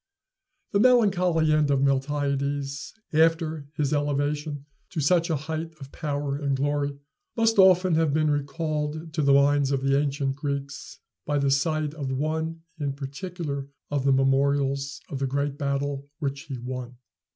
[0.71, 6.57] The melancholy end of Miltiades, after his elevation to such a height of power and
[6.57, 6.97] glory,
[7.37, 11.93] must often have been recalled to the minds of the ancient Greeks by the sight
[11.93, 16.95] of one in particular of the memorials of the great battle which he won.